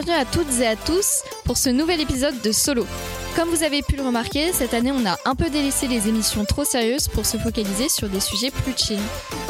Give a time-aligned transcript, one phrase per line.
[0.00, 2.86] Bienvenue à toutes et à tous pour ce nouvel épisode de Solo.
[3.34, 6.44] Comme vous avez pu le remarquer, cette année on a un peu délaissé les émissions
[6.44, 9.00] trop sérieuses pour se focaliser sur des sujets plus chill.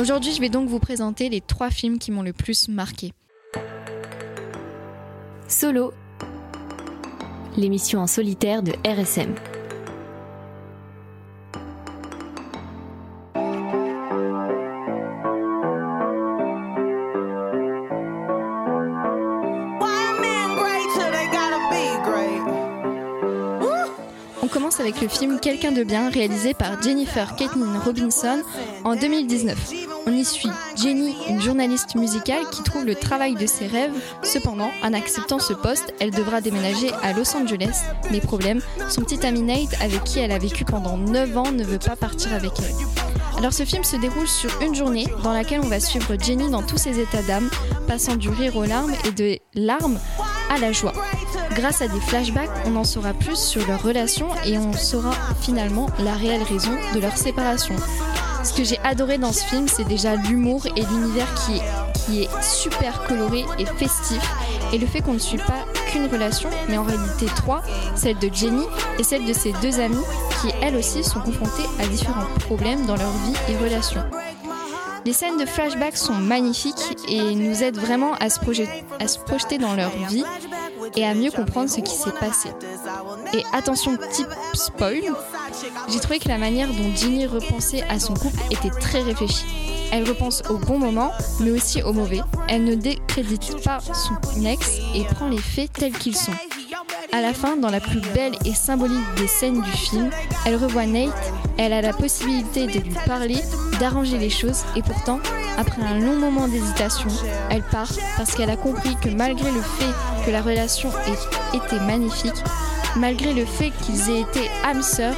[0.01, 3.13] Aujourd'hui je vais donc vous présenter les trois films qui m'ont le plus marqué.
[5.49, 5.93] Solo,
[7.59, 9.35] l'émission en solitaire de RSM.
[24.81, 28.43] Avec le film Quelqu'un de bien réalisé par Jennifer Caitlin Robinson
[28.85, 29.73] en 2019.
[30.07, 33.95] On y suit Jenny, une journaliste musicale qui trouve le travail de ses rêves.
[34.23, 37.83] Cependant, en acceptant ce poste, elle devra déménager à Los Angeles.
[38.11, 41.65] Mais problème, son petit ami Nate, avec qui elle a vécu pendant 9 ans, ne
[41.65, 43.39] veut pas partir avec elle.
[43.39, 46.63] Alors ce film se déroule sur une journée dans laquelle on va suivre Jenny dans
[46.63, 47.49] tous ses états d'âme,
[47.87, 49.99] passant du rire aux larmes et de larmes
[50.51, 50.93] à la joie.
[51.53, 55.89] Grâce à des flashbacks, on en saura plus sur leur relation et on saura finalement
[56.01, 57.75] la réelle raison de leur séparation.
[58.45, 61.63] Ce que j'ai adoré dans ce film, c'est déjà l'humour et l'univers qui est,
[61.95, 64.23] qui est super coloré et festif.
[64.73, 67.63] Et le fait qu'on ne suit pas qu'une relation, mais en réalité trois,
[67.95, 68.65] celle de Jenny
[68.99, 69.97] et celle de ses deux amies,
[70.41, 74.03] qui elles aussi sont confrontées à différents problèmes dans leur vie et relations.
[75.09, 76.75] Les scènes de flashback sont magnifiques
[77.09, 80.23] et nous aident vraiment à se, projeter, dans leur vie
[80.97, 82.51] et à mieux comprendre ce qui s'est passé.
[83.33, 85.01] Et attention, type spoil,
[85.89, 89.47] j'ai trouvé que la manière dont Ginny repensait à son couple était très réfléchie.
[89.93, 92.21] Elle repense au bon moment, mais aussi au mauvais.
[92.47, 96.37] Elle ne décrédite pas son ex et prend les faits tels qu'ils sont.
[97.13, 100.11] À la fin, dans la plus belle et symbolique des scènes du film,
[100.45, 103.39] elle revoit Nate, elle a la possibilité de lui parler,
[103.79, 105.21] d'arranger les choses, et pourtant,
[105.57, 107.09] après un long moment d'hésitation,
[107.51, 111.81] elle part parce qu'elle a compris que malgré le fait que la relation ait été
[111.81, 112.43] magnifique,
[112.97, 115.17] malgré le fait qu'ils aient été âmes sœurs,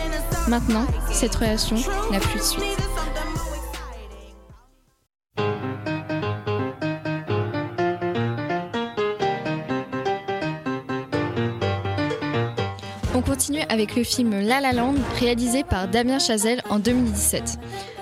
[0.49, 1.77] maintenant, cette relation
[2.11, 2.91] n'a plus de suite.
[13.15, 17.59] On continue avec le film La La Land, réalisé par Damien Chazelle en 2017.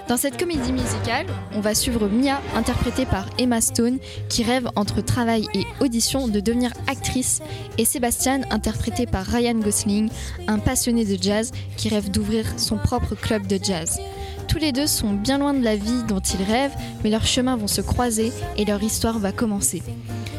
[0.08, 3.98] Dans cette comédie musicale, on va suivre Mia, interprétée par Emma Stone,
[4.30, 7.42] qui rêve entre travail et audition de devenir actrice,
[7.76, 10.08] et Sébastien, interprété par Ryan Gosling,
[10.46, 14.00] un passionné de jazz qui rêve d'ouvrir son propre club de jazz.
[14.48, 17.56] Tous les deux sont bien loin de la vie dont ils rêvent, mais leurs chemins
[17.56, 19.82] vont se croiser et leur histoire va commencer.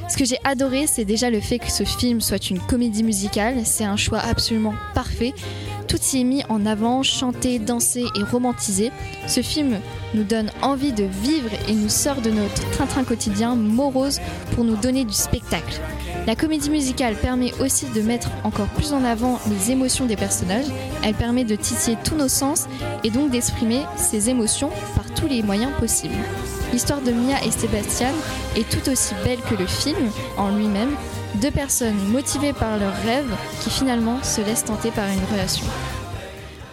[0.09, 3.57] Ce que j'ai adoré, c'est déjà le fait que ce film soit une comédie musicale,
[3.65, 5.35] c'est un choix absolument parfait.
[5.89, 8.91] Tout y est mis en avant, chanté, dansé et romantisé.
[9.27, 9.79] Ce film
[10.13, 14.21] nous donne envie de vivre et nous sort de notre train-train quotidien morose
[14.53, 15.81] pour nous donner du spectacle.
[16.27, 20.67] La comédie musicale permet aussi de mettre encore plus en avant les émotions des personnages.
[21.03, 22.67] Elle permet de titiller tous nos sens
[23.03, 26.13] et donc d'exprimer ces émotions par tous les moyens possibles.
[26.71, 28.11] L'histoire de Mia et Sébastien
[28.55, 29.97] est tout aussi belle que le film
[30.37, 30.95] en lui-même.
[31.41, 35.65] Deux personnes motivées par leurs rêves qui finalement se laissent tenter par une relation.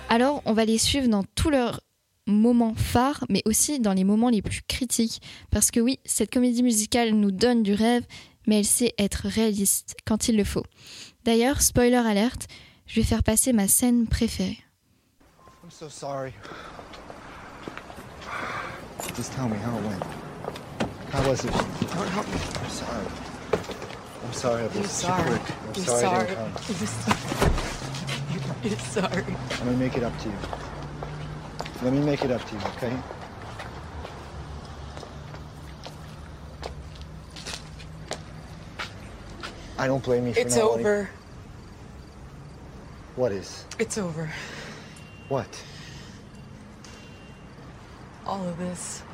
[0.08, 1.80] Alors on va les suivre dans tous leurs
[2.26, 5.22] moments phares, mais aussi dans les moments les plus critiques.
[5.52, 8.02] Parce que oui, cette comédie musicale nous donne du rêve,
[8.48, 10.64] mais elle sait être réaliste quand il le faut.
[11.24, 12.48] D'ailleurs, spoiler alerte,
[12.86, 14.58] je vais faire passer ma scène préférée.
[15.62, 16.32] I'm so sorry.
[19.16, 20.02] Just tell me how it went.
[21.12, 21.52] How was it?
[21.52, 22.40] Don't help me.
[22.62, 23.35] I'm sorry.
[24.26, 25.38] I'm sorry I was too sorry.
[25.38, 25.56] quick.
[25.60, 26.26] I'm You're sorry, I sorry.
[26.26, 26.52] didn't come.
[26.78, 27.24] You're sorry.
[28.64, 29.36] You're sorry.
[29.50, 30.34] Let me make it up to you.
[31.82, 32.96] Let me make it up to you, okay?
[39.78, 41.08] I don't blame you for It's over.
[43.14, 43.64] What is?
[43.78, 44.28] It's over.
[45.28, 45.62] What?
[48.26, 49.04] All of this.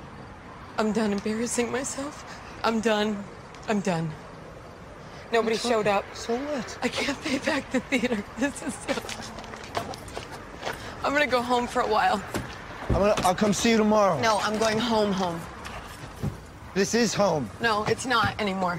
[0.79, 2.25] I'm done embarrassing myself.
[2.64, 3.23] I'm done.
[3.69, 4.11] I'm done.
[5.32, 6.05] Nobody showed up.
[6.14, 6.79] So what?
[6.82, 8.23] I can't pay back the theater.
[8.38, 8.94] This is so.
[11.02, 12.23] I'm gonna go home for a while.
[12.88, 14.20] I'm gonna, I'll come see you tomorrow.
[14.20, 15.40] No, I'm going home, home.
[16.75, 17.49] This is home.
[17.62, 18.79] No, it's not anymore.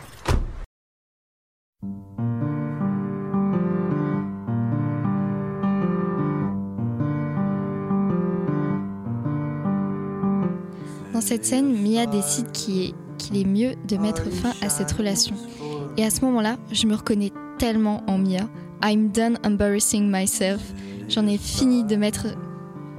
[11.14, 14.92] Dans cette scène, Mia décide qu'il est, qu'il est mieux de mettre fin à cette
[14.92, 15.36] relation.
[15.98, 18.50] Et à ce moment-là, je me reconnais tellement en Mia.
[18.84, 20.62] I'm done embarrassing myself.
[21.08, 22.28] J'en ai fini de, mettre,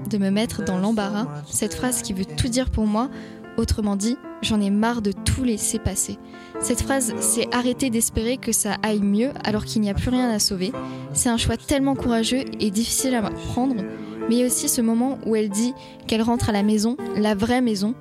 [0.09, 1.27] de me mettre dans l'embarras.
[1.47, 3.11] Cette phrase qui veut tout dire pour moi.
[3.57, 6.19] Autrement dit, j'en ai marre de tout laisser passer.
[6.61, 10.29] Cette phrase, c'est arrêter d'espérer que ça aille mieux alors qu'il n'y a plus rien
[10.31, 10.73] à sauver.
[11.13, 13.83] C'est un choix tellement courageux et difficile à prendre,
[14.29, 15.73] mais il y a aussi ce moment où elle dit
[16.07, 17.95] qu'elle rentre à la maison, la vraie maison.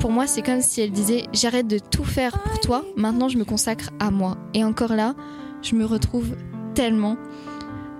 [0.00, 3.38] Pour moi, c'est comme si elle disait J'arrête de tout faire pour toi, maintenant je
[3.38, 4.36] me consacre à moi.
[4.54, 5.14] Et encore là,
[5.62, 6.36] je me retrouve
[6.74, 7.16] tellement.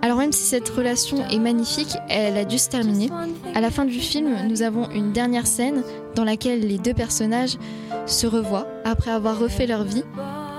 [0.02, 3.08] Alors même si cette relation est magnifique, elle a dû se terminer.
[3.54, 5.82] À la fin du film, nous avons une dernière scène
[6.14, 7.56] dans laquelle les deux personnages
[8.04, 10.04] se revoient après avoir refait leur vie.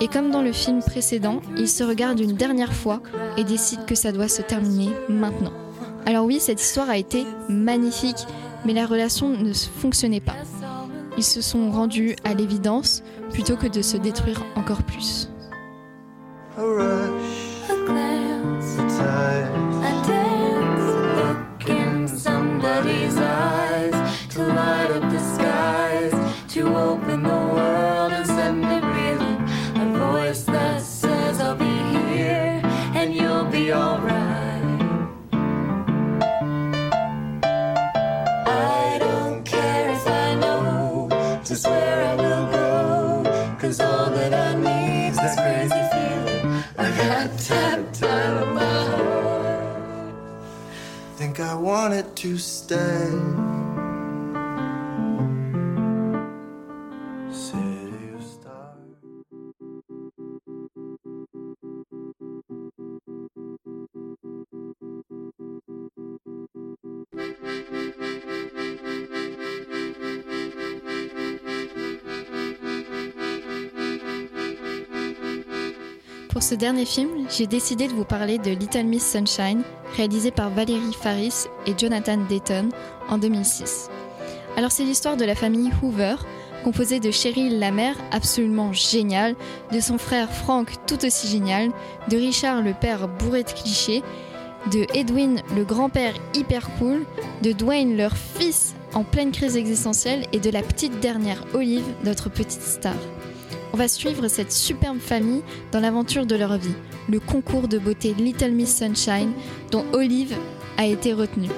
[0.01, 3.01] Et comme dans le film précédent, ils se regardent une dernière fois
[3.38, 5.54] et décident que ça doit se terminer maintenant.
[6.06, 8.25] Alors oui, cette histoire a été magnifique,
[8.66, 10.36] mais la relation ne fonctionnait pas.
[11.17, 15.29] Ils se sont rendus à l'évidence plutôt que de se détruire encore plus.
[52.16, 53.12] To stay.
[76.30, 79.63] Pour ce dernier film, j'ai décidé de vous parler de Little Miss Sunshine,
[79.97, 82.69] réalisé par Valérie Faris et Jonathan Dayton
[83.09, 83.89] en 2006.
[84.55, 86.15] Alors c'est l'histoire de la famille Hoover,
[86.63, 89.35] composée de Cheryl la mère, absolument géniale,
[89.71, 91.71] de son frère Frank tout aussi génial,
[92.09, 94.03] de Richard le père bourré de clichés,
[94.71, 97.03] de Edwin le grand-père hyper cool,
[97.41, 102.29] de Dwayne leur fils en pleine crise existentielle et de la petite dernière Olive, notre
[102.29, 102.95] petite star.
[103.73, 106.75] On va suivre cette superbe famille dans l'aventure de leur vie,
[107.09, 109.31] le concours de beauté Little Miss Sunshine
[109.71, 110.35] dont Olive
[110.77, 111.49] a été retenue.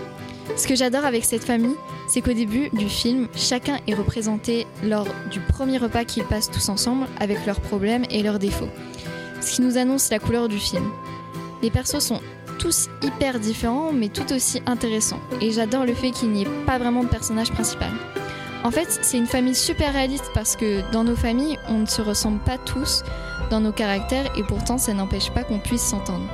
[0.55, 1.75] Ce que j'adore avec cette famille,
[2.07, 6.69] c'est qu'au début du film, chacun est représenté lors du premier repas qu'ils passent tous
[6.69, 8.69] ensemble avec leurs problèmes et leurs défauts.
[9.41, 10.89] Ce qui nous annonce la couleur du film.
[11.61, 12.21] Les persos sont
[12.57, 16.77] tous hyper différents mais tout aussi intéressants et j'adore le fait qu'il n'y ait pas
[16.77, 17.91] vraiment de personnage principal.
[18.63, 22.01] En fait, c'est une famille super réaliste parce que dans nos familles, on ne se
[22.01, 23.03] ressemble pas tous
[23.49, 26.25] dans nos caractères et pourtant ça n'empêche pas qu'on puisse s'entendre.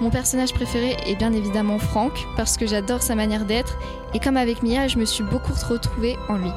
[0.00, 3.78] Mon personnage préféré est bien évidemment Frank parce que j'adore sa manière d'être
[4.14, 6.50] et comme avec Mia, je me suis beaucoup retrouvée en lui.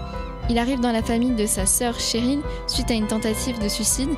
[0.50, 4.10] Il arrive dans la famille de sa sœur Cheryl suite à une tentative de suicide.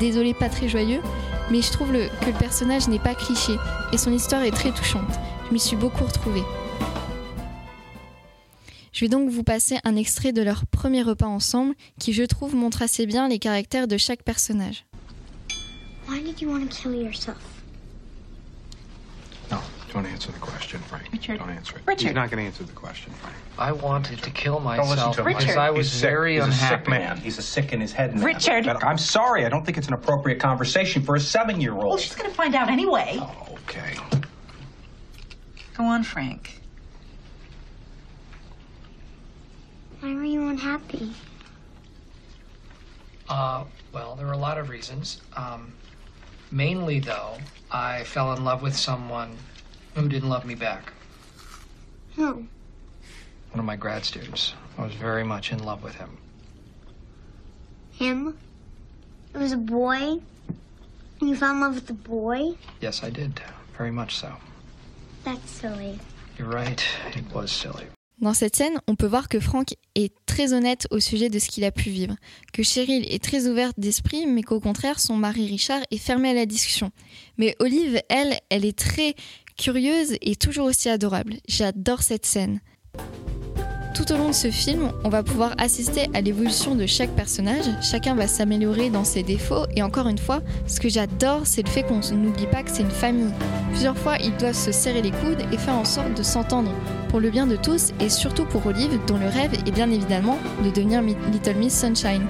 [0.00, 1.02] Désolé, pas très joyeux,
[1.50, 3.52] mais je trouve que le personnage n'est pas cliché
[3.92, 5.12] et son histoire est très touchante.
[5.48, 6.44] Je m'y suis beaucoup retrouvée.
[8.94, 12.54] Je vais donc vous passer un extrait de leur premier repas ensemble qui, je trouve,
[12.54, 14.86] montre assez bien les caractères de chaque personnage.
[16.08, 17.36] Why did you want to kill yourself?
[19.50, 19.58] No,
[19.92, 21.08] don't answer the question, Frank.
[21.12, 21.38] Richard.
[21.38, 21.82] Don't answer it.
[21.88, 22.06] Richard.
[22.06, 23.34] He's not going to answer the question, Frank.
[23.58, 25.26] I wanted to kill Don't listen myself to him.
[25.28, 25.58] because Richard.
[25.58, 26.10] I was He's sick.
[26.10, 26.74] very He's unhappy.
[26.74, 27.16] a sick man.
[27.16, 28.24] He's a sick in his head man.
[28.24, 28.64] Richard.
[28.64, 29.44] But I'm sorry.
[29.44, 31.84] I don't think it's an appropriate conversation for a seven-year-old.
[31.84, 33.18] Well, she's going to find out anyway.
[33.18, 33.96] Oh, okay.
[35.76, 36.60] Go on, Frank.
[40.54, 41.10] Unhappy?
[43.28, 45.20] Uh, well, there were a lot of reasons.
[45.36, 45.72] Um,
[46.52, 47.38] mainly, though,
[47.72, 49.36] I fell in love with someone
[49.94, 50.92] who didn't love me back.
[52.14, 52.46] Who?
[53.50, 54.54] One of my grad students.
[54.78, 56.18] I was very much in love with him.
[57.92, 58.36] Him?
[59.34, 60.18] It was a boy?
[61.20, 62.52] You fell in love with the boy?
[62.80, 63.40] Yes, I did.
[63.76, 64.32] Very much so.
[65.24, 65.98] That's silly.
[66.38, 66.84] You're right.
[67.16, 67.86] It was silly.
[68.20, 71.48] Dans cette scène, on peut voir que Frank est très honnête au sujet de ce
[71.48, 72.14] qu'il a pu vivre,
[72.52, 76.34] que Cheryl est très ouverte d'esprit, mais qu'au contraire, son mari Richard est fermé à
[76.34, 76.92] la discussion.
[77.38, 79.14] Mais Olive, elle, elle est très
[79.58, 81.34] curieuse et toujours aussi adorable.
[81.48, 82.60] J'adore cette scène.
[83.94, 87.66] Tout au long de ce film, on va pouvoir assister à l'évolution de chaque personnage,
[87.80, 91.70] chacun va s'améliorer dans ses défauts, et encore une fois, ce que j'adore, c'est le
[91.70, 93.32] fait qu'on n'oublie pas que c'est une famille.
[93.70, 96.72] Plusieurs fois, ils doivent se serrer les coudes et faire en sorte de s'entendre,
[97.14, 100.36] pour le bien de tous, et surtout pour Olive, dont le rêve est bien évidemment
[100.64, 102.26] de devenir Little Miss Sunshine.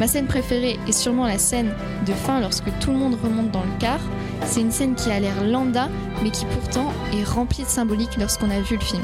[0.00, 1.74] Ma scène préférée est sûrement la scène
[2.06, 4.00] de fin lorsque tout le monde remonte dans le car.
[4.46, 5.90] C'est une scène qui a l'air lambda,
[6.22, 9.02] mais qui pourtant est remplie de symbolique lorsqu'on a vu le film.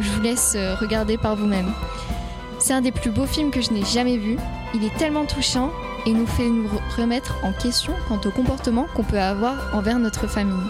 [0.00, 1.72] Je vous laisse euh, regarder par vous-même.
[2.58, 4.36] C'est un des plus beaux films que je n'ai jamais vu.
[4.74, 5.70] Il est tellement touchant
[6.06, 10.26] et nous fait nous remettre en question quant au comportement qu'on peut avoir envers notre
[10.26, 10.66] famille.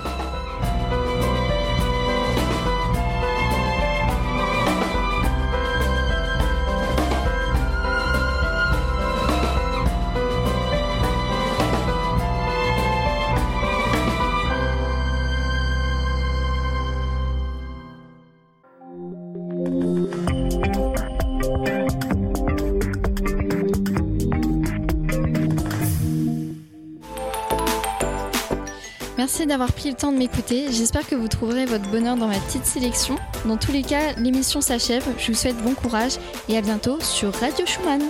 [29.32, 30.72] Merci d'avoir pris le temps de m'écouter.
[30.72, 33.14] J'espère que vous trouverez votre bonheur dans ma petite sélection.
[33.44, 35.04] Dans tous les cas, l'émission s'achève.
[35.18, 36.14] Je vous souhaite bon courage
[36.48, 38.02] et à bientôt sur Radio Schumann.